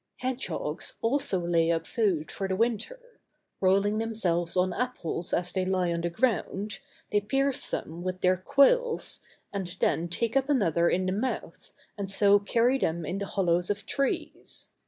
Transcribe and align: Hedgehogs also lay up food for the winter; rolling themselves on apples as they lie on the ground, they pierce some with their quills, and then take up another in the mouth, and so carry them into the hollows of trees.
Hedgehogs 0.17 0.95
also 1.03 1.39
lay 1.39 1.69
up 1.71 1.85
food 1.85 2.31
for 2.31 2.47
the 2.47 2.55
winter; 2.55 3.19
rolling 3.59 3.99
themselves 3.99 4.57
on 4.57 4.73
apples 4.73 5.31
as 5.31 5.51
they 5.51 5.63
lie 5.63 5.93
on 5.93 6.01
the 6.01 6.09
ground, 6.09 6.79
they 7.11 7.21
pierce 7.21 7.61
some 7.63 8.01
with 8.01 8.21
their 8.21 8.37
quills, 8.37 9.19
and 9.53 9.77
then 9.79 10.07
take 10.07 10.35
up 10.35 10.49
another 10.49 10.89
in 10.89 11.05
the 11.05 11.11
mouth, 11.11 11.71
and 11.99 12.09
so 12.09 12.39
carry 12.39 12.79
them 12.79 13.05
into 13.05 13.25
the 13.25 13.31
hollows 13.33 13.69
of 13.69 13.85
trees. 13.85 14.69